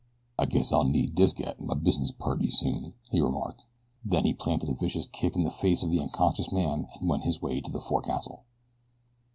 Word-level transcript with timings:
"I 0.39 0.47
guess 0.47 0.73
I'll 0.73 0.83
need 0.89 1.13
dis 1.13 1.31
gat 1.31 1.59
in 1.59 1.67
my 1.67 1.75
business 1.75 2.11
purty 2.11 2.49
soon," 2.49 2.95
he 3.11 3.21
remarked. 3.21 3.67
Then 4.03 4.25
he 4.25 4.33
planted 4.33 4.67
a 4.69 4.73
vicious 4.73 5.05
kick 5.05 5.35
in 5.35 5.43
the 5.43 5.51
face 5.51 5.83
of 5.83 5.91
the 5.91 5.99
unconscious 6.01 6.51
man 6.51 6.87
and 6.99 7.07
went 7.07 7.21
his 7.21 7.39
way 7.39 7.61
to 7.61 7.69
the 7.71 7.79
forecastle. 7.79 8.43